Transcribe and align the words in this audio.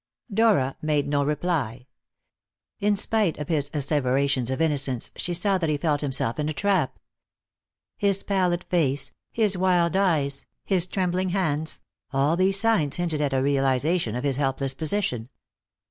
Dora 0.33 0.77
made 0.81 1.07
no 1.07 1.23
reply. 1.23 1.85
In 2.79 2.95
spite 2.95 3.37
of 3.37 3.49
his 3.49 3.69
asseverations 3.71 4.49
of 4.49 4.59
innocence, 4.59 5.11
she 5.15 5.31
saw 5.35 5.59
that 5.59 5.69
he 5.69 5.77
felt 5.77 6.01
himself 6.01 6.39
in 6.39 6.49
a 6.49 6.53
trap. 6.53 6.97
His 7.97 8.23
pallid 8.23 8.63
face, 8.63 9.11
his 9.31 9.59
wild 9.59 9.95
eyes, 9.95 10.47
his 10.65 10.87
trembling 10.87 11.29
hands 11.29 11.81
all 12.11 12.35
these 12.35 12.59
signs 12.59 12.95
hinted 12.95 13.21
at 13.21 13.31
a 13.31 13.43
realization 13.43 14.15
of 14.15 14.23
his 14.23 14.37
helpless 14.37 14.73
position. 14.73 15.29